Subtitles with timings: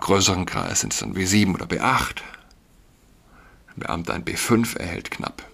[0.00, 2.16] größeren Kreis sind es dann B7 oder B8.
[3.68, 5.44] Ein Beamter ein B5 erhält knapp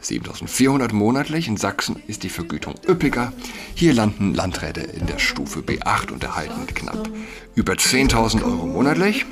[0.00, 1.48] 7400 monatlich.
[1.48, 3.32] In Sachsen ist die Vergütung üppiger.
[3.74, 7.08] Hier landen Landräte in der Stufe B8 und erhalten knapp
[7.54, 9.26] über 10.000 Euro monatlich.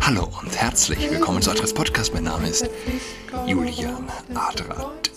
[0.00, 2.12] Hallo und herzlich willkommen zu Adress Podcast.
[2.12, 2.68] Mein Name ist
[3.46, 5.10] Julian Adrat.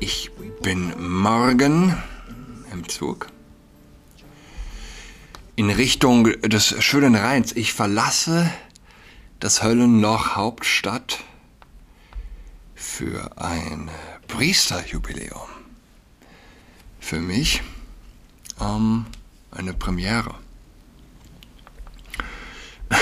[0.00, 0.30] Ich
[0.62, 1.94] bin morgen
[2.76, 3.28] im Zug
[5.56, 7.52] in Richtung des schönen Rheins.
[7.52, 8.52] Ich verlasse
[9.40, 11.24] das Höllenloch Hauptstadt
[12.74, 13.90] für ein
[14.28, 15.48] Priesterjubiläum.
[17.00, 17.62] Für mich
[18.60, 19.06] ähm,
[19.50, 20.34] eine Premiere.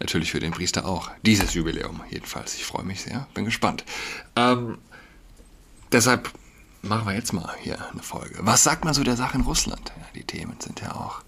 [0.00, 1.10] Natürlich für den Priester auch.
[1.22, 2.54] Dieses Jubiläum jedenfalls.
[2.54, 3.84] Ich freue mich sehr, bin gespannt.
[4.36, 4.78] Ähm,
[5.92, 6.32] deshalb
[6.84, 8.36] machen wir jetzt mal hier eine Folge.
[8.40, 9.92] Was sagt man so der Sache in Russland?
[9.96, 11.22] Ja, die Themen sind ja auch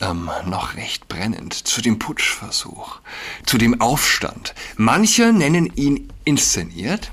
[0.00, 3.00] ähm, noch recht brennend zu dem Putschversuch,
[3.46, 4.54] zu dem Aufstand.
[4.76, 7.12] Manche nennen ihn inszeniert.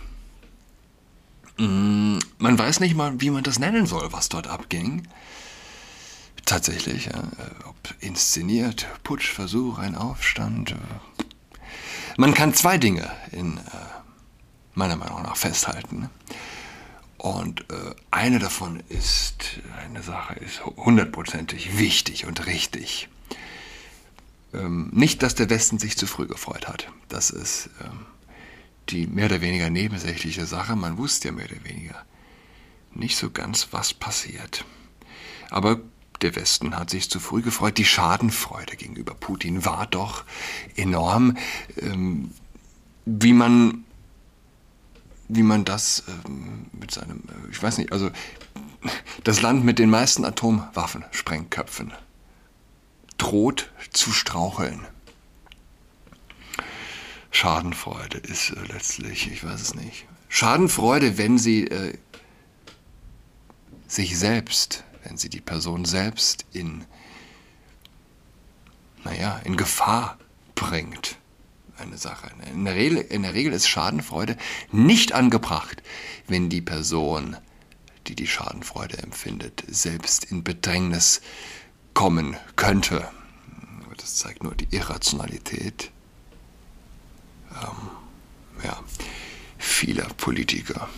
[1.57, 5.07] Mm, man weiß nicht mal, wie man das nennen soll, was dort abging.
[6.45, 10.71] Tatsächlich, ja, äh, ob inszeniert, Putschversuch, ein Aufstand.
[10.71, 10.75] Äh.
[12.17, 13.61] Man kann zwei Dinge in äh,
[14.73, 16.09] meiner Meinung nach festhalten.
[17.21, 23.09] Und äh, eine davon ist, eine Sache ist hundertprozentig wichtig und richtig.
[24.55, 26.87] Ähm, nicht, dass der Westen sich zu früh gefreut hat.
[27.09, 28.07] Das ist ähm,
[28.89, 30.75] die mehr oder weniger nebensächliche Sache.
[30.75, 32.03] Man wusste ja mehr oder weniger
[32.91, 34.65] nicht so ganz, was passiert.
[35.51, 35.79] Aber
[36.23, 37.77] der Westen hat sich zu früh gefreut.
[37.77, 40.23] Die Schadenfreude gegenüber Putin war doch
[40.75, 41.37] enorm.
[41.77, 42.31] Ähm,
[43.05, 43.83] wie man
[45.33, 48.11] wie man das ähm, mit seinem, äh, ich weiß nicht, also
[49.23, 51.93] das Land mit den meisten Atomwaffen, Sprengköpfen,
[53.17, 54.85] droht zu straucheln.
[57.31, 60.05] Schadenfreude ist äh, letztlich, ich weiß es nicht.
[60.27, 61.97] Schadenfreude, wenn sie äh,
[63.87, 66.83] sich selbst, wenn sie die Person selbst in,
[69.05, 70.17] naja, in Gefahr
[70.55, 71.17] bringt
[71.81, 72.31] eine Sache.
[72.53, 74.37] In der, Regel, in der Regel ist Schadenfreude
[74.71, 75.81] nicht angebracht,
[76.27, 77.35] wenn die Person,
[78.07, 81.21] die die Schadenfreude empfindet, selbst in Bedrängnis
[81.93, 83.07] kommen könnte.
[83.97, 85.91] Das zeigt nur die Irrationalität
[87.51, 87.89] ähm,
[88.63, 88.79] ja,
[89.57, 90.89] vieler Politiker.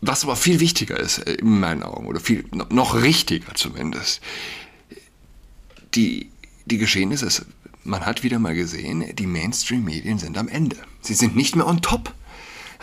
[0.00, 4.20] Was aber viel wichtiger ist, äh, in meinen Augen, oder viel noch richtiger zumindest,
[5.94, 6.30] die,
[6.64, 7.44] die Geschehnisse
[7.84, 10.76] man hat wieder mal gesehen, die Mainstream-Medien sind am Ende.
[11.00, 12.14] Sie sind nicht mehr on top.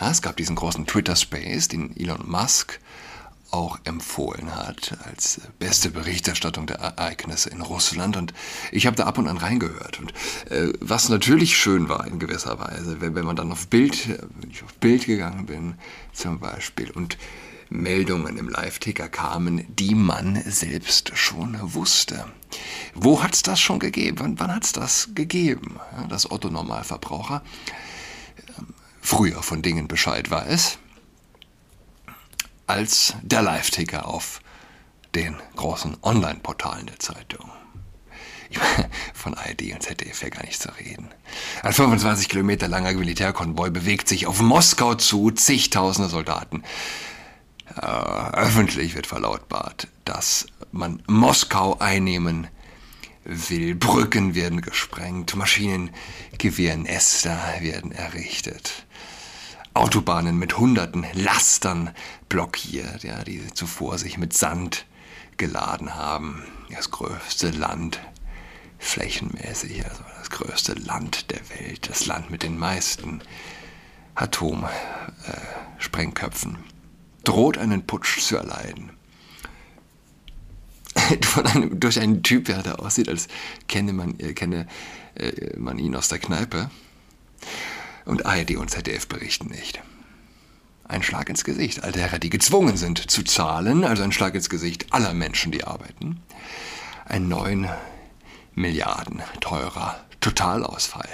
[0.00, 2.80] Ja, es gab diesen großen Twitter-Space, den Elon Musk
[3.50, 8.16] auch empfohlen hat als beste Berichterstattung der Ereignisse in Russland.
[8.16, 8.32] Und
[8.70, 9.98] ich habe da ab und an reingehört.
[9.98, 10.12] Und
[10.50, 14.50] äh, was natürlich schön war in gewisser Weise, wenn, wenn man dann auf Bild, wenn
[14.50, 15.74] ich auf Bild gegangen bin
[16.12, 17.18] zum Beispiel und
[17.70, 22.26] Meldungen im Live-Ticker kamen, die man selbst schon wusste.
[22.94, 24.34] Wo hat es das schon gegeben?
[24.38, 25.78] Wann, hat es das gegeben?
[25.96, 27.42] Ja, dass Otto Normalverbraucher
[28.58, 30.78] ähm, früher von Dingen Bescheid weiß,
[32.66, 34.40] als der Live-Ticker auf
[35.14, 37.50] den großen Online-Portalen der Zeitung.
[39.14, 41.08] Von ARD und ZDF ja gar nicht zu reden.
[41.62, 46.64] Ein 25 Kilometer langer Militärkonvoi bewegt sich auf Moskau zu, zigtausende Soldaten
[47.76, 52.48] äh, öffentlich wird verlautbart, dass man Moskau einnehmen
[53.24, 53.74] will.
[53.74, 58.86] Brücken werden gesprengt, Maschinengewehernester werden errichtet.
[59.74, 61.90] Autobahnen mit hunderten Lastern
[62.28, 64.86] blockiert, ja, die zuvor sich mit Sand
[65.36, 66.42] geladen haben.
[66.70, 68.00] Das größte Land
[68.78, 73.22] flächenmäßig, also das größte Land der Welt, das Land mit den meisten
[74.14, 76.58] Atomsprengköpfen.
[77.24, 78.90] Droht einen Putsch zu erleiden.
[81.44, 83.28] Einem, durch einen Typ, der da aussieht, als
[83.68, 84.66] kenne man, äh, kenne
[85.14, 86.70] äh, man ihn aus der Kneipe.
[88.04, 89.80] Und ARD und ZDF berichten nicht.
[90.84, 94.50] Ein Schlag ins Gesicht all derer, die gezwungen sind zu zahlen, also ein Schlag ins
[94.50, 96.20] Gesicht aller Menschen, die arbeiten.
[97.04, 97.68] Ein 9
[98.54, 101.08] Milliarden teurer Totalausfall.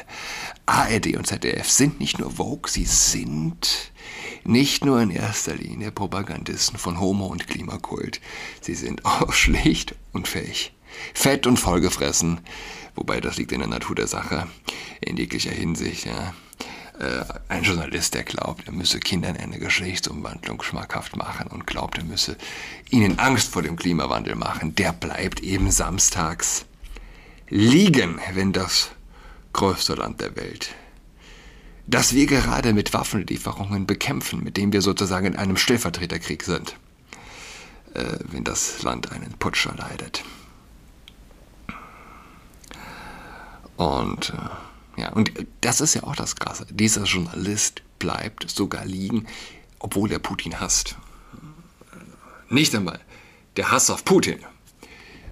[0.66, 3.92] ARD und ZDF sind nicht nur Vogue, sie sind
[4.44, 8.20] nicht nur in erster Linie Propagandisten von Homo- und Klimakult.
[8.60, 10.72] Sie sind auch schlicht und fähig.
[11.14, 12.40] Fett und vollgefressen,
[12.94, 14.46] wobei das liegt in der Natur der Sache,
[15.00, 16.06] in jeglicher Hinsicht.
[16.06, 16.34] Ja.
[16.98, 22.04] Äh, ein Journalist, der glaubt, er müsse Kindern eine Geschlechtsumwandlung schmackhaft machen und glaubt, er
[22.04, 22.36] müsse
[22.90, 26.64] ihnen Angst vor dem Klimawandel machen, der bleibt eben samstags
[27.48, 28.90] liegen, wenn das
[29.56, 30.74] größte Land der Welt,
[31.86, 36.76] das wir gerade mit Waffenlieferungen bekämpfen, mit dem wir sozusagen in einem Stellvertreterkrieg sind,
[37.94, 40.22] äh, wenn das Land einen Putsch erleidet.
[43.76, 45.32] Und äh, ja, und
[45.62, 46.66] das ist ja auch das Krasse.
[46.70, 49.26] Dieser Journalist bleibt sogar liegen,
[49.78, 50.96] obwohl er Putin hasst.
[52.48, 53.00] Nicht einmal
[53.56, 54.38] der Hass auf Putin,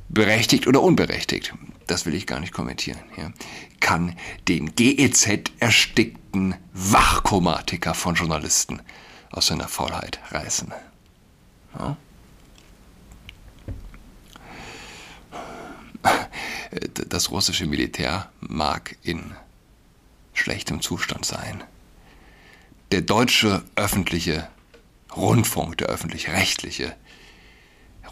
[0.08, 1.52] berechtigt oder unberechtigt,
[1.86, 3.32] das will ich gar nicht kommentieren, ja,
[3.80, 4.16] kann
[4.48, 8.80] den GEZ erstickten Wachkomatiker von Journalisten
[9.30, 10.72] aus seiner Faulheit reißen.
[11.78, 11.96] Ja.
[17.08, 19.34] Das russische Militär mag in
[20.34, 21.62] schlechtem Zustand sein.
[22.92, 24.48] Der deutsche öffentliche
[25.16, 26.96] Rundfunk, der öffentlich-rechtliche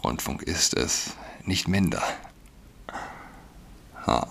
[0.03, 1.11] Rundfunk ist es
[1.45, 2.01] nicht minder.
[4.05, 4.27] Ja,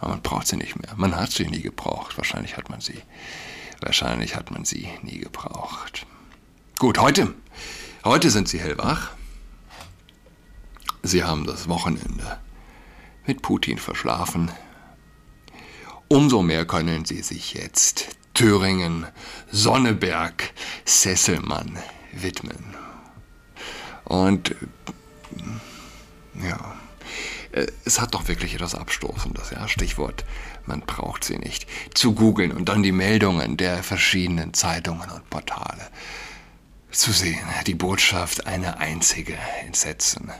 [0.00, 0.94] aber man braucht sie nicht mehr.
[0.96, 2.16] Man hat sie nie gebraucht.
[2.18, 3.00] Wahrscheinlich hat man sie.
[3.80, 6.06] Wahrscheinlich hat man sie nie gebraucht.
[6.78, 7.34] Gut, heute.
[8.04, 9.10] Heute sind sie hellwach.
[11.02, 12.38] Sie haben das Wochenende
[13.26, 14.50] mit Putin verschlafen.
[16.08, 19.06] Umso mehr können sie sich jetzt Thüringen,
[19.50, 20.52] Sonneberg,
[20.84, 21.78] Sesselmann
[22.12, 22.74] widmen.
[24.04, 24.54] Und
[26.34, 26.76] ja,
[27.52, 29.68] es hat doch wirklich etwas Abstoßendes, ja.
[29.68, 30.24] Stichwort,
[30.66, 31.66] man braucht sie nicht.
[31.94, 35.90] Zu googeln und dann die Meldungen der verschiedenen Zeitungen und Portale
[36.90, 37.44] zu sehen.
[37.66, 40.30] Die Botschaft eine einzige Entsetzen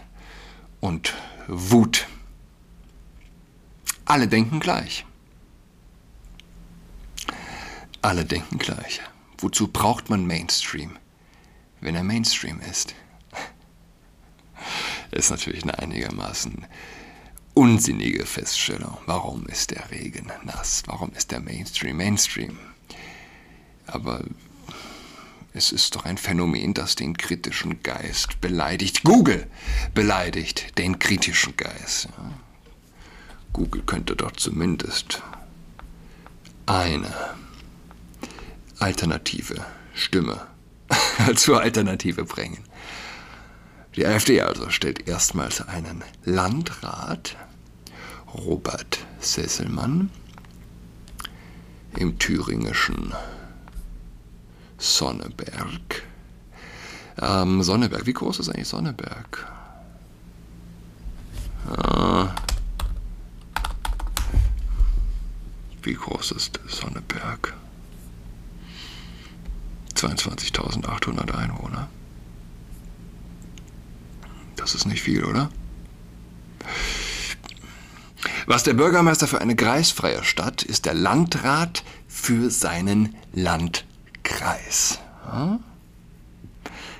[0.80, 1.14] und
[1.48, 2.06] Wut.
[4.04, 5.04] Alle denken gleich.
[8.00, 9.00] Alle denken gleich.
[9.38, 10.98] Wozu braucht man Mainstream,
[11.80, 12.94] wenn er Mainstream ist?
[15.10, 16.66] ist natürlich eine einigermaßen
[17.54, 18.98] unsinnige Feststellung.
[19.06, 20.82] Warum ist der Regen nass?
[20.86, 22.58] Warum ist der Mainstream Mainstream?
[23.86, 24.24] Aber
[25.54, 29.04] es ist doch ein Phänomen, das den kritischen Geist beleidigt.
[29.04, 29.46] Google
[29.94, 32.08] beleidigt den kritischen Geist.
[33.52, 35.22] Google könnte doch zumindest
[36.64, 37.12] eine
[38.78, 39.64] alternative
[39.94, 40.46] Stimme
[41.36, 42.64] zur Alternative bringen.
[43.96, 47.36] Die AfD also stellt erstmals einen Landrat,
[48.34, 50.10] Robert Sesselmann,
[51.96, 53.12] im thüringischen
[54.78, 56.02] Sonneberg.
[57.20, 59.46] Ähm, Sonneberg, wie groß ist eigentlich Sonneberg?
[61.70, 62.24] Äh,
[65.82, 67.54] wie groß ist Sonneberg?
[69.94, 71.81] 22.800 Einwohner.
[74.62, 75.50] Das ist nicht viel, oder?
[78.46, 85.00] Was der Bürgermeister für eine kreisfreie Stadt ist der Landrat für seinen Landkreis.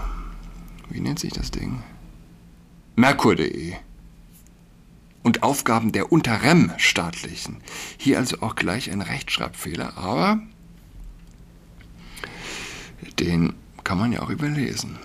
[0.90, 1.82] wie nennt sich das Ding?
[2.97, 3.75] Merkur.de.
[5.23, 7.59] Und Aufgaben der Unterrem staatlichen.
[7.99, 10.40] Hier also auch gleich ein Rechtschreibfehler, aber
[13.18, 13.54] den
[13.85, 14.99] kann man ja auch überlesen.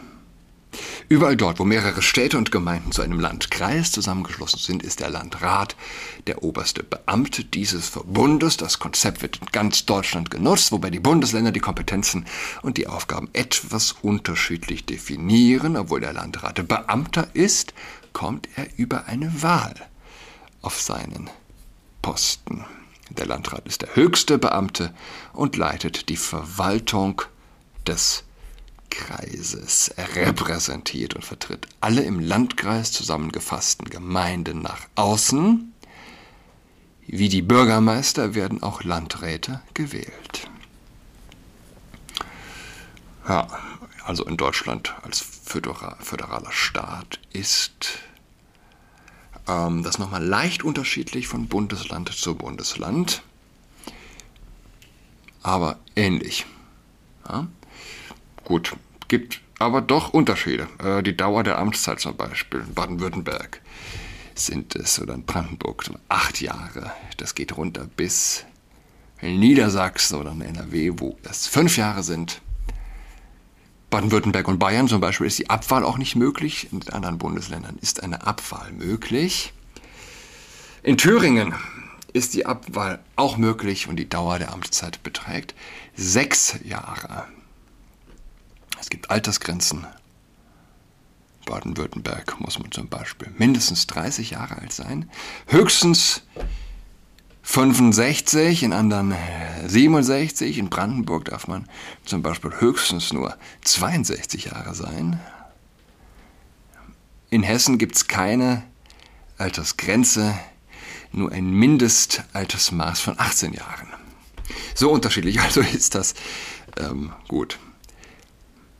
[1.08, 5.76] Überall dort, wo mehrere Städte und Gemeinden zu einem Landkreis zusammengeschlossen sind, ist der Landrat
[6.26, 8.58] der oberste Beamte dieses Verbundes.
[8.58, 12.26] Das Konzept wird in ganz Deutschland genutzt, wobei die Bundesländer die Kompetenzen
[12.64, 15.78] und die Aufgaben etwas unterschiedlich definieren.
[15.78, 17.76] Obwohl der Landrat Beamter ist,
[18.14, 19.76] kommt er über eine Wahl
[20.64, 21.30] auf seinen
[22.02, 22.66] Posten.
[23.12, 24.92] Der Landrat ist der höchste Beamte
[25.34, 27.22] und leitet die Verwaltung
[27.86, 28.24] des
[28.96, 29.90] Kreises.
[29.90, 35.74] Er repräsentiert und vertritt alle im Landkreis zusammengefassten Gemeinden nach außen.
[37.08, 40.50] Wie die Bürgermeister werden auch Landräte gewählt.
[43.28, 43.48] Ja,
[44.06, 48.00] also in Deutschland als föderaler Staat ist
[49.48, 53.24] ähm, das nochmal leicht unterschiedlich von Bundesland zu Bundesland,
[55.44, 56.46] aber ähnlich.
[57.28, 57.48] Ja?
[58.44, 58.76] Gut,
[59.08, 60.68] gibt aber doch Unterschiede.
[60.84, 63.62] Äh, die Dauer der Amtszeit zum Beispiel in Baden-Württemberg
[64.36, 66.92] sind es oder in Brandenburg acht Jahre.
[67.18, 68.46] Das geht runter bis
[69.22, 72.42] in Niedersachsen oder in NRW, wo es fünf Jahre sind.
[73.90, 76.68] Baden-Württemberg und Bayern zum Beispiel ist die Abwahl auch nicht möglich.
[76.74, 79.54] In anderen Bundesländern ist eine Abwahl möglich.
[80.84, 81.56] In Thüringen
[82.12, 85.56] ist die Abwahl auch möglich und die Dauer der Amtszeit beträgt
[85.96, 87.26] sechs Jahre.
[88.86, 89.88] Es gibt Altersgrenzen.
[91.48, 95.10] Baden-Württemberg muss man zum Beispiel mindestens 30 Jahre alt sein,
[95.48, 96.22] höchstens
[97.42, 99.16] 65, in anderen
[99.66, 100.60] 67.
[100.60, 101.68] In Brandenburg darf man
[102.06, 105.20] zum Beispiel höchstens nur 62 Jahre sein.
[107.32, 108.62] In Hessen gibt es keine
[109.40, 110.36] Altersgrenze
[111.12, 113.88] nur ein Mindestaltersmaß von 18 Jahren.
[114.76, 116.14] So unterschiedlich also ist das.
[116.78, 117.58] Ähm, gut.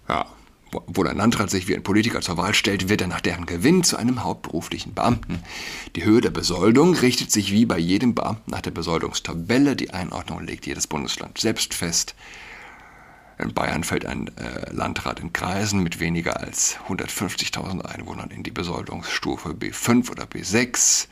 [0.08, 0.26] Ja,
[0.88, 3.84] wo ein Landrat sich wie ein Politiker zur Wahl stellt, wird er nach deren Gewinn
[3.84, 5.42] zu einem hauptberuflichen Beamten.
[5.96, 9.76] Die Höhe der Besoldung richtet sich wie bei jedem Beamten nach der Besoldungstabelle.
[9.76, 12.16] Die Einordnung legt jedes Bundesland selbst fest.
[13.38, 18.52] In Bayern fällt ein äh, Landrat in Kreisen mit weniger als 150.000 Einwohnern in die
[18.52, 21.08] Besoldungsstufe B5 oder B6.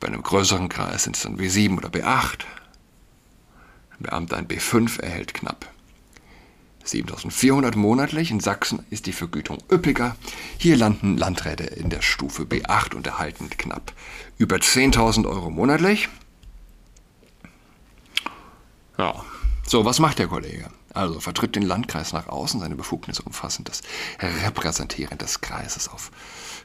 [0.00, 2.44] Bei einem größeren Kreis sind es dann B7 oder B8.
[3.90, 5.70] Ein Beamter in B5 erhält knapp
[6.88, 8.30] 7400 monatlich.
[8.30, 10.16] In Sachsen ist die Vergütung üppiger.
[10.56, 13.92] Hier landen Landräte in der Stufe B8 und erhalten knapp
[14.38, 16.08] über 10.000 Euro monatlich.
[18.96, 19.24] Ja,
[19.66, 20.70] so, was macht der Kollege?
[20.98, 23.82] Also vertritt den Landkreis nach außen, seine Befugnisse umfassen das
[24.20, 26.10] Repräsentieren des Kreises auf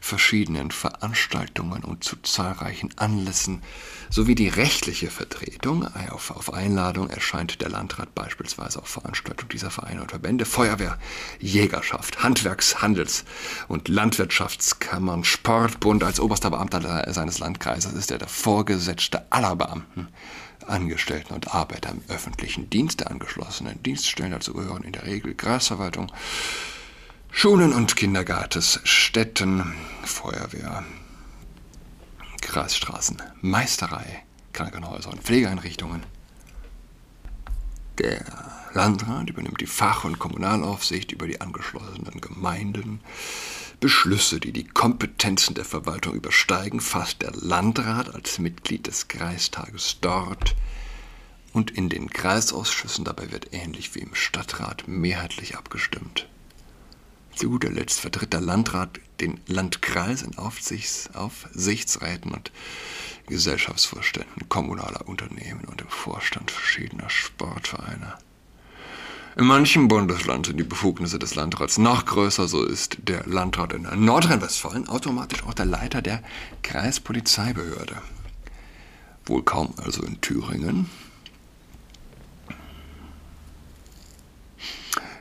[0.01, 3.61] verschiedenen Veranstaltungen und zu zahlreichen Anlässen
[4.09, 5.87] sowie die rechtliche Vertretung.
[6.09, 10.97] Auf, auf Einladung erscheint der Landrat beispielsweise auf Veranstaltungen dieser Vereine und Verbände, Feuerwehr,
[11.39, 13.25] Jägerschaft, Handwerks-, Handels-
[13.67, 16.03] und Landwirtschaftskammern, Sportbund.
[16.03, 20.07] Als oberster Beamter seines Landkreises ist er der Vorgesetzte aller Beamten.
[20.63, 24.31] Angestellten und Arbeiter im öffentlichen Dienst der angeschlossenen Dienststellen.
[24.31, 26.11] Dazu gehören in der Regel Kreisverwaltung,
[27.31, 30.83] Schulen und Kindergartens, Städten, Feuerwehr,
[32.41, 36.03] Kreisstraßen, Meisterei, Krankenhäuser und Pflegeeinrichtungen.
[37.97, 38.23] Der
[38.73, 43.01] Landrat übernimmt die Fach- und Kommunalaufsicht über die angeschlossenen Gemeinden.
[43.83, 50.55] Beschlüsse, die die Kompetenzen der Verwaltung übersteigen, fasst der Landrat als Mitglied des Kreistages dort
[51.51, 53.03] und in den Kreisausschüssen.
[53.03, 56.29] Dabei wird ähnlich wie im Stadtrat mehrheitlich abgestimmt.
[57.35, 62.53] Zu guter Letzt vertritt der Landrat den Landkreis in Aufsichts Aufsichtsräten und
[63.27, 68.17] Gesellschaftsvorständen kommunaler Unternehmen und im Vorstand verschiedener Sportvereine.
[69.35, 73.87] In manchem Bundesland sind die Befugnisse des Landrats noch größer, so ist der Landrat in
[74.05, 76.21] Nordrhein-Westfalen automatisch auch der Leiter der
[76.61, 77.95] Kreispolizeibehörde.
[79.25, 80.89] Wohl kaum also in Thüringen,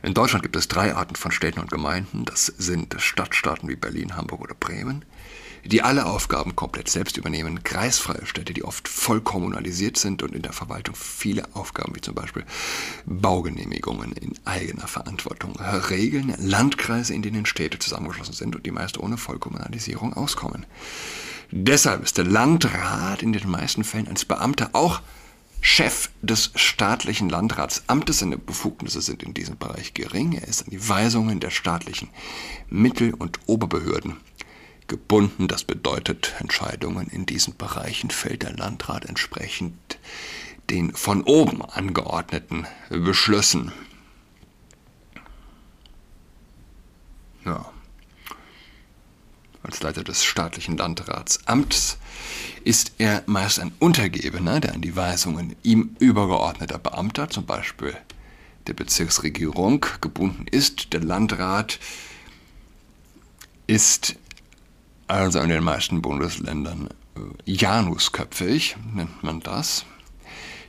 [0.03, 2.25] In Deutschland gibt es drei Arten von Städten und Gemeinden.
[2.25, 5.05] Das sind Stadtstaaten wie Berlin, Hamburg oder Bremen,
[5.65, 7.63] die alle Aufgaben komplett selbst übernehmen.
[7.63, 12.15] Kreisfreie Städte, die oft voll kommunalisiert sind und in der Verwaltung viele Aufgaben wie zum
[12.15, 12.43] Beispiel
[13.05, 15.55] Baugenehmigungen in eigener Verantwortung
[15.89, 16.33] regeln.
[16.37, 20.65] Landkreise, in denen Städte zusammengeschlossen sind und die meist ohne Vollkommunalisierung auskommen.
[21.51, 25.01] Deshalb ist der Landrat in den meisten Fällen als Beamter auch
[25.61, 28.19] Chef des staatlichen Landratsamtes.
[28.19, 30.33] Seine Befugnisse sind in diesem Bereich gering.
[30.33, 32.09] Er ist an die Weisungen der staatlichen
[32.69, 34.17] Mittel- und Oberbehörden
[34.93, 35.47] gebunden.
[35.47, 39.73] Das bedeutet, Entscheidungen in diesen Bereichen fällt der Landrat entsprechend
[40.69, 43.71] den von oben angeordneten Beschlüssen.
[47.43, 47.71] Ja.
[49.63, 51.97] Als Leiter des staatlichen Landratsamts
[52.63, 57.97] ist er meist ein Untergebener, der an die Weisungen ihm übergeordneter Beamter, zum Beispiel
[58.67, 60.93] der Bezirksregierung, gebunden ist.
[60.93, 61.79] Der Landrat
[63.65, 64.17] ist
[65.07, 69.85] also in den meisten Bundesländern äh, Janusköpfig, nennt man das.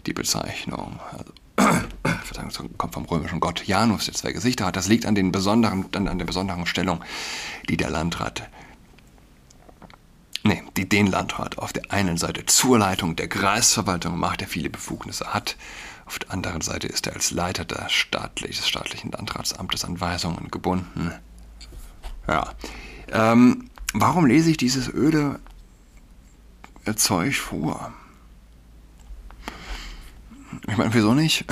[0.06, 1.00] Die Bezeichnung
[1.56, 4.76] also, kommt vom römischen Gott Janus, der zwei Gesichter hat.
[4.76, 7.00] Das liegt an, den besonderen, an der besonderen Stellung,
[7.68, 8.48] die der Landrat
[10.44, 14.70] nee, die den Landrat auf der einen Seite zur Leitung der Kreisverwaltung macht, der viele
[14.70, 15.56] Befugnisse hat.
[16.06, 20.50] Auf der anderen Seite ist er als Leiter des, staatlich, des staatlichen Landratsamtes an Weisungen
[20.50, 21.12] gebunden.
[22.28, 22.52] Ja.
[23.10, 25.40] Ähm, warum lese ich dieses öde
[26.96, 27.94] Zeug vor?
[30.68, 31.46] Ich meine, wieso nicht?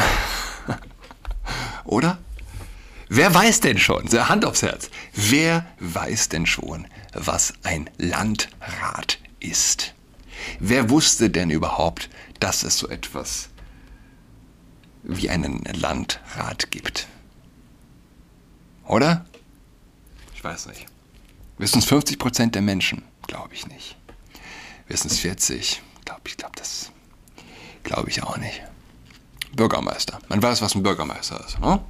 [1.84, 2.18] Oder?
[3.08, 9.94] Wer weiß denn schon, Hand aufs Herz, wer weiß denn schon, was ein Landrat ist?
[10.60, 13.50] Wer wusste denn überhaupt, dass es so etwas
[15.02, 17.08] wie einen Landrat gibt.
[18.86, 19.26] Oder?
[20.34, 20.86] Ich weiß nicht.
[21.62, 23.04] Wissen es 50 Prozent der Menschen?
[23.28, 23.96] Glaube ich nicht.
[24.88, 25.80] Wissen es 40?
[26.04, 26.90] Glaube ich, glaube das.
[27.84, 28.62] Glaube ich auch nicht.
[29.54, 30.18] Bürgermeister.
[30.28, 31.80] Man weiß, was ein Bürgermeister ist, ne?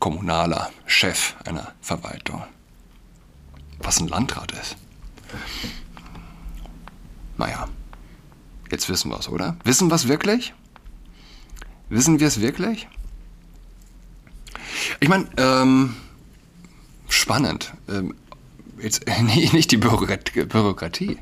[0.00, 2.42] Kommunaler Chef einer Verwaltung.
[3.78, 4.74] Was ein Landrat ist.
[7.36, 7.68] Naja,
[8.72, 9.56] jetzt wissen wir es, oder?
[9.62, 10.54] Wissen wir es wirklich?
[11.88, 12.88] Wissen wir es wirklich?
[14.98, 15.94] Ich meine, ähm,
[17.18, 17.72] spannend.
[17.88, 18.14] Ähm,
[18.80, 19.04] jetzt
[19.52, 21.18] nicht die Bürokratie,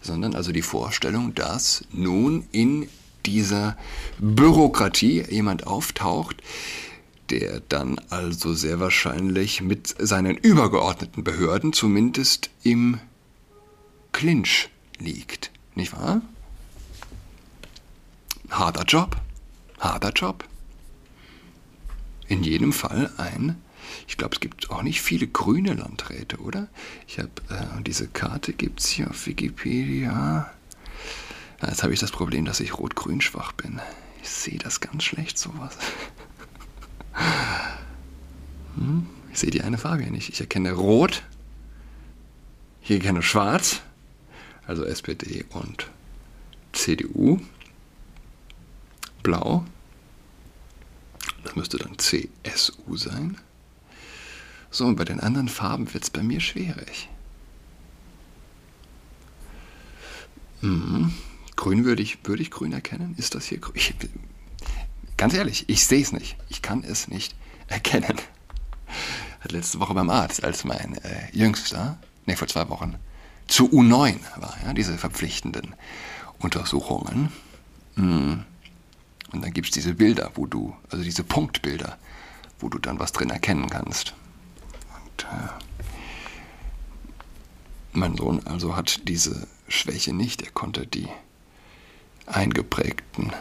[0.00, 2.88] sondern also die Vorstellung, dass nun in
[3.26, 3.76] dieser
[4.18, 6.36] Bürokratie jemand auftaucht,
[7.30, 12.98] der dann also sehr wahrscheinlich mit seinen übergeordneten Behörden zumindest im
[14.12, 15.50] Clinch liegt.
[15.74, 16.22] Nicht wahr?
[18.50, 19.16] Harter Job.
[19.78, 20.44] Harter Job.
[22.28, 23.56] In jedem Fall ein,
[24.06, 26.68] ich glaube, es gibt auch nicht viele grüne Landräte, oder?
[27.06, 30.52] Ich habe, äh, diese Karte gibt es hier auf Wikipedia.
[31.60, 33.80] Jetzt habe ich das Problem, dass ich rot-grün schwach bin.
[34.22, 35.76] Ich sehe das ganz schlecht, sowas.
[38.76, 39.06] Hm?
[39.32, 40.28] Ich sehe die eine Farbe hier nicht.
[40.28, 41.24] Ich erkenne Rot.
[42.82, 43.80] Ich erkenne Schwarz.
[44.66, 45.90] Also SPD und
[46.72, 47.40] CDU.
[49.22, 49.64] Blau.
[51.42, 53.36] Das müsste dann CSU sein.
[54.78, 57.08] So, und bei den anderen Farben wird es bei mir schwierig.
[60.60, 61.12] Mhm.
[61.56, 63.16] Grün würde ich, würde ich grün erkennen?
[63.18, 63.74] Ist das hier grün?
[63.74, 63.92] Ich,
[65.16, 66.36] ganz ehrlich, ich sehe es nicht.
[66.48, 67.34] Ich kann es nicht
[67.66, 68.18] erkennen.
[69.40, 72.94] Hat letzte Woche beim Arzt, als mein äh, Jüngster, ne, vor zwei Wochen,
[73.48, 75.74] zu U9 war, ja, diese verpflichtenden
[76.38, 77.32] Untersuchungen.
[77.96, 78.44] Mm.
[79.32, 81.98] Und dann gibt es diese Bilder, wo du, also diese Punktbilder,
[82.60, 84.14] wo du dann was drin erkennen kannst.
[87.92, 90.42] Mein Sohn also hat diese Schwäche nicht.
[90.42, 91.08] Er konnte die
[92.26, 93.32] eingeprägten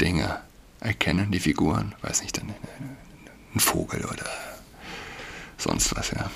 [0.00, 0.40] Dinge
[0.80, 2.54] erkennen, die Figuren, weiß nicht, dann
[3.54, 4.26] ein Vogel oder
[5.56, 6.30] sonst was, ja.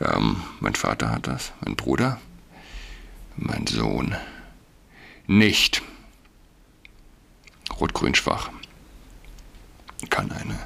[0.00, 2.20] Ähm, mein Vater hat das, mein Bruder,
[3.36, 4.16] mein Sohn
[5.26, 5.82] nicht.
[7.78, 8.50] Rot-Grün schwach.
[10.08, 10.58] Kann, eine,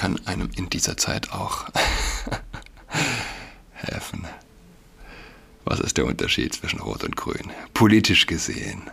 [0.00, 1.66] kann einem in dieser Zeit auch
[3.74, 4.26] helfen.
[5.66, 7.50] Was ist der Unterschied zwischen Rot und Grün?
[7.74, 8.90] Politisch gesehen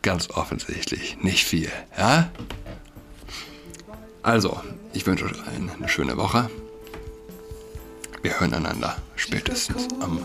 [0.00, 1.70] ganz offensichtlich nicht viel.
[1.98, 2.30] Ja?
[4.22, 4.58] Also,
[4.94, 6.48] ich wünsche euch allen eine schöne Woche.
[8.22, 10.18] Wir hören einander spätestens am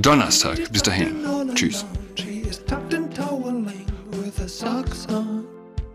[0.00, 0.72] Donnerstag.
[0.72, 1.14] Bis dahin.
[1.54, 1.84] Tschüss.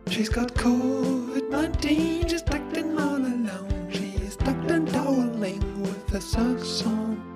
[0.10, 2.66] She's got COVID-19, she's tucked in
[6.17, 7.26] that's our song.